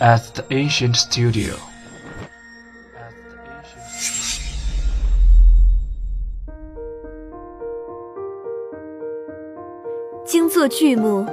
[0.00, 1.54] at the ancient studio.
[10.24, 11.26] 精作剧目，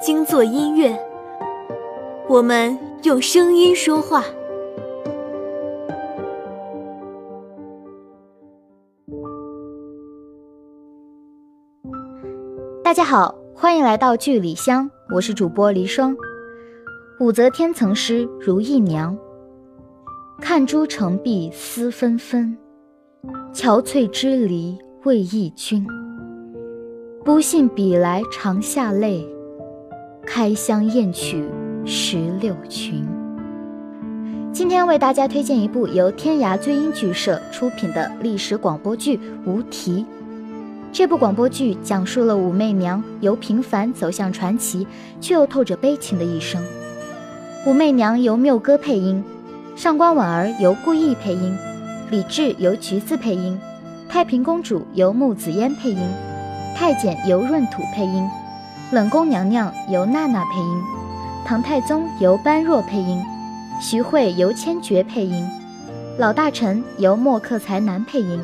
[0.00, 0.98] 精作音乐，
[2.28, 4.24] 我们用声音说话。
[12.84, 16.14] 大家好，欢迎来到剧里香，我是主播黎霜。
[17.22, 19.16] 武则天曾诗如意娘，
[20.40, 22.58] 看朱成碧思纷纷，
[23.54, 25.86] 憔悴支离为忆君。
[27.24, 29.24] 不信比来长下泪，
[30.26, 31.48] 开箱验取
[31.84, 33.06] 石榴裙。
[34.52, 39.16] 今天为大家推荐一部由天涯醉音剧社出品的历史广播剧
[39.46, 40.04] 《无题》。
[40.90, 44.84] 这部广播剧讲述了武媚娘由平凡走向传奇，
[45.20, 46.60] 却又透着悲情的一生。
[47.64, 49.22] 武媚娘由缪哥配音，
[49.76, 51.56] 上官婉儿由顾意配音，
[52.10, 53.56] 李治由橘子配音，
[54.08, 55.98] 太平公主由穆子嫣配音。
[56.74, 58.28] 太监由闰土配音，
[58.90, 60.82] 冷宫娘娘由娜娜配音，
[61.44, 63.22] 唐太宗由般若配音，
[63.80, 65.48] 徐慧由千珏配音，
[66.18, 68.40] 老大臣由莫克才男配音，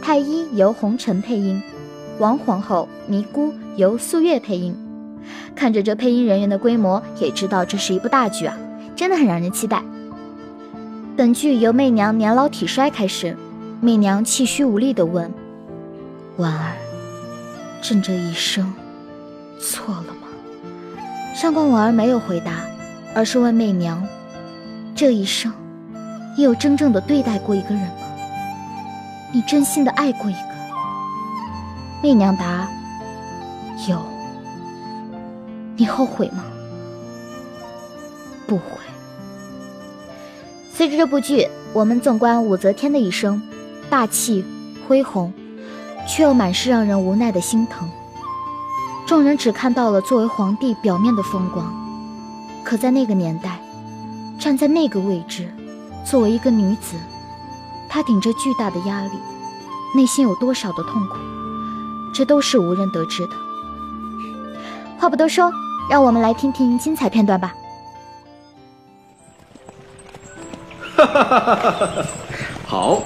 [0.00, 1.62] 太医由红尘配音，
[2.18, 4.74] 王皇后尼姑由素月配音。
[5.54, 8.56] 看着这配音人员的规模，也知道这是一部大剧啊，
[8.94, 9.82] 真的很让人期待。
[11.16, 13.36] 本剧由媚娘年老体衰开始，
[13.80, 15.32] 媚娘气虚无力地问
[16.36, 16.72] 婉儿。
[17.80, 18.72] 朕这一生
[19.60, 20.28] 错了吗？
[21.34, 22.52] 上官婉儿没有回答，
[23.14, 24.02] 而是问媚娘
[24.96, 25.52] ：“这一生，
[26.36, 27.90] 你有真正的对待过一个人吗？
[29.32, 30.40] 你真心的爱过一个？”
[32.02, 32.68] 媚娘答
[33.88, 34.15] ：“有。
[35.76, 36.44] 你后悔吗？
[38.46, 38.64] 不悔。”
[40.72, 43.40] 随着这部剧，我们纵观武则天的一生，
[43.88, 44.44] 大气
[44.86, 45.32] 恢宏。
[46.08, 47.90] 却又满是让人无奈的心疼。
[49.08, 51.74] 众人只看到了作为皇帝表面的风光，
[52.64, 53.60] 可在那个年代，
[54.38, 55.52] 站在那个位置，
[56.04, 56.96] 作为一个女子，
[57.88, 59.18] 她顶着巨大的压力，
[59.96, 61.16] 内心有多少的痛苦，
[62.14, 63.32] 这都是无人得知的。
[64.98, 65.50] 话不多说，
[65.88, 67.54] 让我们来听听精彩片段吧。
[70.96, 72.06] 哈哈哈哈哈哈！
[72.66, 73.02] 好。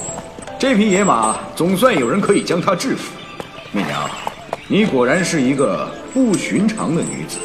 [0.59, 3.15] 这匹野马总算有人可以将它制服。
[3.73, 4.11] 媚娘，
[4.69, 7.39] 你果然是一个不寻常的女子，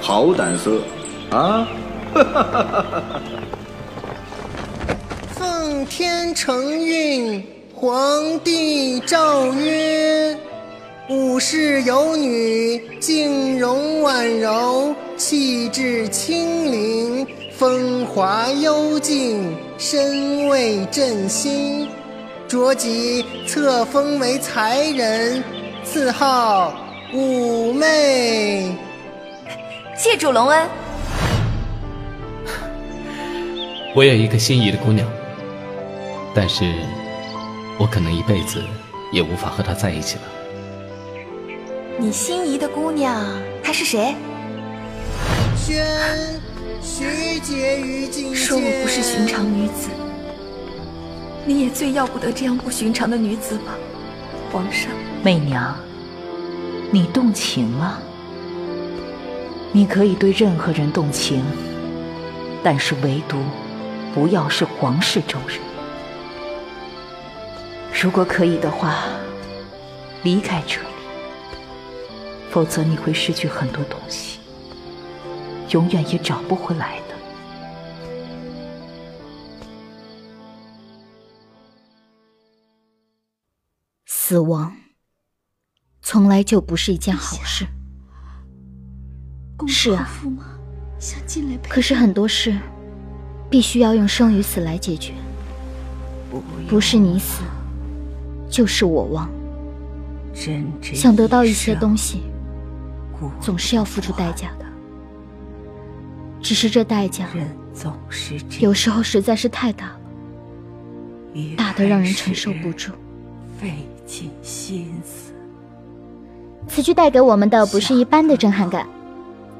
[0.00, 0.80] 好胆色
[1.30, 1.68] 啊！
[2.14, 3.20] 哈哈哈哈哈
[5.34, 10.34] 奉天承运，皇帝诏曰：
[11.08, 21.88] 武氏有女，静容婉柔，气质清灵，风华幽静，深慰朕心。
[22.46, 25.42] 着即册封为才人，
[25.82, 26.74] 赐号
[27.14, 28.70] 武媚。
[29.96, 30.68] 谢主隆恩。
[33.94, 35.08] 我有一个心仪的姑娘，
[36.34, 36.70] 但是
[37.78, 38.62] 我可能一辈子
[39.10, 40.22] 也无法和她在一起了。
[42.00, 43.26] 你心仪的姑娘，
[43.60, 44.14] 她是谁？
[45.56, 45.84] 宣
[46.80, 49.88] 徐婕妤觐说我不是寻常女子。
[51.44, 53.74] 你也最要不得这样不寻常的女子吧，
[54.52, 54.92] 皇上。
[55.24, 55.76] 媚娘，
[56.92, 58.00] 你动情了。
[59.72, 61.42] 你可以对任何人动情，
[62.62, 63.38] 但是唯独
[64.14, 65.58] 不要是皇室中人。
[67.92, 69.02] 如果可以的话，
[70.22, 70.86] 离开这里，
[72.50, 74.40] 否则你会失去很多东西，
[75.70, 77.04] 永远也找不回来的。
[84.06, 84.76] 死亡
[86.02, 87.66] 从来就不是一件好事。
[89.66, 90.08] 是啊，
[91.68, 92.56] 可是很多事
[93.50, 95.12] 必须要用生与死来解决。
[96.68, 97.42] 不是你死，
[98.50, 99.30] 就是我亡。
[100.94, 102.22] 想得到一些东西，
[103.40, 104.66] 总是要付出代价的。
[106.40, 107.26] 只是这代价，
[108.60, 110.00] 有时候实在是太大了，
[111.56, 112.92] 大的让人承受不住。
[113.60, 113.74] 费
[114.06, 115.32] 尽心思。
[116.68, 118.86] 此剧带给我们的不是一般的震撼感，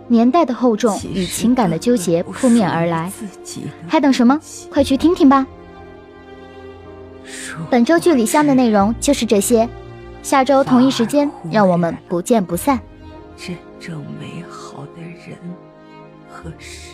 [0.07, 3.11] 年代的厚重与情感的纠结扑面而来，
[3.89, 4.39] 还等什么？
[4.71, 5.45] 快去听听吧！
[7.69, 9.69] 本周剧里香的内容就是这些，
[10.23, 12.79] 下周同一时间，让我们不见不散。
[13.39, 15.39] 真正美好的人
[16.29, 16.88] 和事。